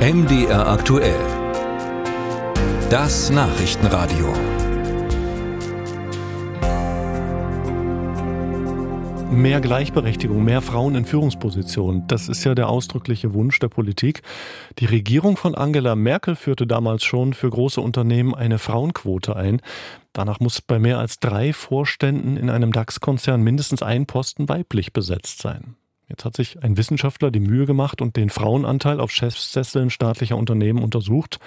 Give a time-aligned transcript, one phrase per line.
[0.00, 1.20] MDR aktuell.
[2.88, 4.32] Das Nachrichtenradio.
[9.30, 14.22] Mehr Gleichberechtigung, mehr Frauen in Führungspositionen, das ist ja der ausdrückliche Wunsch der Politik.
[14.78, 19.60] Die Regierung von Angela Merkel führte damals schon für große Unternehmen eine Frauenquote ein.
[20.14, 25.42] Danach muss bei mehr als drei Vorständen in einem DAX-Konzern mindestens ein Posten weiblich besetzt
[25.42, 25.76] sein.
[26.10, 30.82] Jetzt hat sich ein Wissenschaftler die Mühe gemacht und den Frauenanteil auf Chefsesseln staatlicher Unternehmen
[30.82, 31.38] untersucht.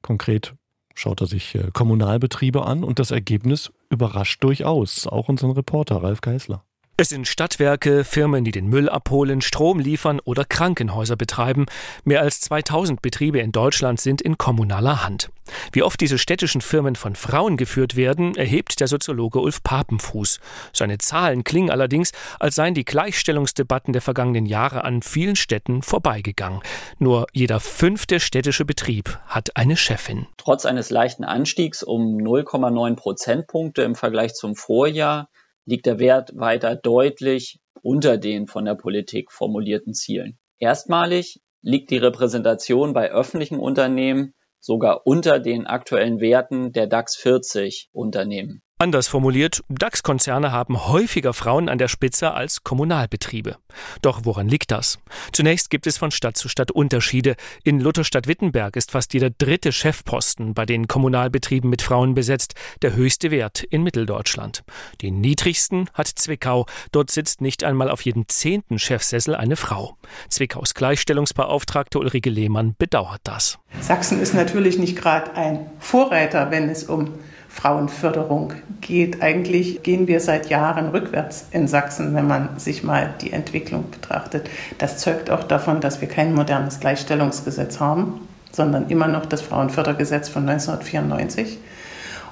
[0.00, 0.54] Konkret
[0.94, 6.20] schaut er sich äh, Kommunalbetriebe an und das Ergebnis überrascht durchaus, auch unseren Reporter Ralf
[6.20, 6.64] Geißler.
[7.02, 11.66] Es sind Stadtwerke, Firmen, die den Müll abholen, Strom liefern oder Krankenhäuser betreiben.
[12.04, 15.28] Mehr als 2000 Betriebe in Deutschland sind in kommunaler Hand.
[15.72, 20.38] Wie oft diese städtischen Firmen von Frauen geführt werden, erhebt der Soziologe Ulf Papenfuß.
[20.72, 26.60] Seine Zahlen klingen allerdings, als seien die Gleichstellungsdebatten der vergangenen Jahre an vielen Städten vorbeigegangen.
[27.00, 30.28] Nur jeder fünfte städtische Betrieb hat eine Chefin.
[30.36, 35.28] Trotz eines leichten Anstiegs um 0,9 Prozentpunkte im Vergleich zum Vorjahr
[35.64, 40.38] liegt der Wert weiter deutlich unter den von der Politik formulierten Zielen.
[40.58, 47.88] Erstmalig liegt die Repräsentation bei öffentlichen Unternehmen sogar unter den aktuellen Werten der DAX 40
[47.92, 48.62] Unternehmen.
[48.82, 53.56] Anders formuliert, DAX-Konzerne haben häufiger Frauen an der Spitze als Kommunalbetriebe.
[54.02, 54.98] Doch woran liegt das?
[55.30, 57.36] Zunächst gibt es von Stadt zu Stadt Unterschiede.
[57.62, 63.30] In Lutherstadt-Wittenberg ist fast jeder dritte Chefposten bei den Kommunalbetrieben mit Frauen besetzt, der höchste
[63.30, 64.64] Wert in Mitteldeutschland.
[65.00, 66.66] Den niedrigsten hat Zwickau.
[66.90, 69.96] Dort sitzt nicht einmal auf jedem zehnten Chefsessel eine Frau.
[70.28, 73.60] Zwickaus Gleichstellungsbeauftragte Ulrike Lehmann bedauert das.
[73.80, 77.14] Sachsen ist natürlich nicht gerade ein Vorreiter, wenn es um
[77.52, 79.22] Frauenförderung geht.
[79.22, 84.48] Eigentlich gehen wir seit Jahren rückwärts in Sachsen, wenn man sich mal die Entwicklung betrachtet.
[84.78, 90.28] Das zeugt auch davon, dass wir kein modernes Gleichstellungsgesetz haben, sondern immer noch das Frauenfördergesetz
[90.28, 91.58] von 1994.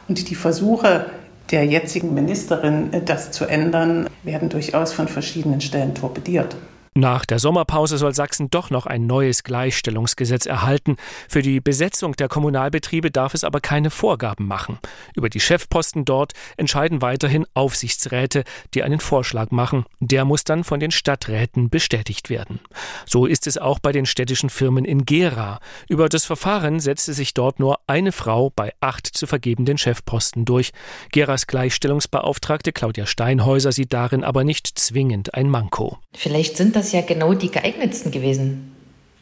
[0.09, 1.07] Und die Versuche
[1.51, 6.57] der jetzigen Ministerin, das zu ändern, werden durchaus von verschiedenen Stellen torpediert.
[6.97, 10.97] Nach der Sommerpause soll Sachsen doch noch ein neues Gleichstellungsgesetz erhalten.
[11.29, 14.81] Für die Besetzung der Kommunalbetriebe darf es aber keine Vorgaben machen.
[15.15, 18.43] Über die Chefposten dort entscheiden weiterhin Aufsichtsräte,
[18.75, 19.85] die einen Vorschlag machen.
[20.01, 22.59] Der muss dann von den Stadträten bestätigt werden.
[23.07, 25.61] So ist es auch bei den städtischen Firmen in Gera.
[25.89, 30.73] Über das Verfahren setzte sich dort nur eine Frau bei acht zu vergebenden Chefposten durch.
[31.13, 35.99] Geras Gleichstellungsbeauftragte Claudia Steinhäuser sieht darin aber nicht zwingend ein Manko.
[36.13, 38.75] Vielleicht sind das ja genau die geeignetsten gewesen.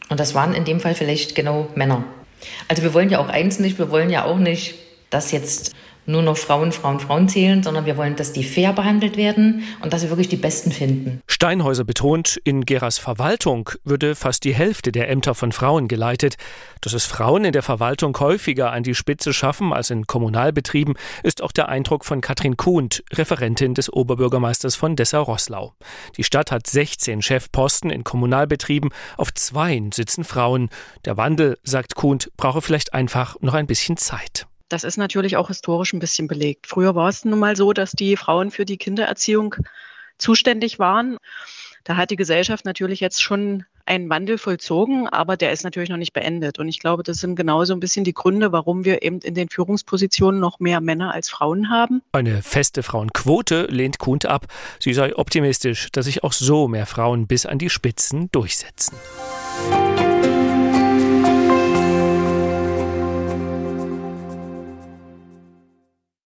[0.09, 2.05] Und das waren in dem Fall vielleicht genau Männer.
[2.69, 4.77] Also wir wollen ja auch eins nicht, wir wollen ja auch nicht,
[5.11, 5.73] dass jetzt
[6.09, 9.93] nur noch Frauen, Frauen, Frauen zählen, sondern wir wollen, dass die fair behandelt werden und
[9.93, 11.21] dass wir wirklich die Besten finden.
[11.29, 16.37] Steinhäuser betont, in Geras Verwaltung würde fast die Hälfte der Ämter von Frauen geleitet.
[16.81, 21.43] Dass es Frauen in der Verwaltung häufiger an die Spitze schaffen als in Kommunalbetrieben, ist
[21.43, 25.75] auch der Eindruck von Katrin Kuhnt, Referentin des Oberbürgermeisters von Dessau-Rosslau.
[26.17, 30.71] Die Stadt hat 16 Chefposten in Kommunalbetrieben, auf zweien sitzen Frauen.
[31.05, 34.47] Der Wandel, sagt Kuhnt, brauche vielleicht einfach noch ein bisschen Zeit.
[34.69, 36.67] Das ist natürlich auch historisch ein bisschen belegt.
[36.67, 39.55] Früher war es nun mal so, dass die Frauen für die Kindererziehung
[40.19, 41.17] zuständig waren.
[41.85, 45.97] Da hat die Gesellschaft natürlich jetzt schon einen Wandel vollzogen, aber der ist natürlich noch
[45.97, 46.59] nicht beendet.
[46.59, 49.49] Und ich glaube, das sind genauso ein bisschen die Gründe, warum wir eben in den
[49.49, 52.03] Führungspositionen noch mehr Männer als Frauen haben.
[52.13, 54.47] Eine feste Frauenquote lehnt Kuhnt ab.
[54.79, 58.95] Sie sei optimistisch, dass sich auch so mehr Frauen bis an die Spitzen durchsetzen.
[59.71, 60.18] Musik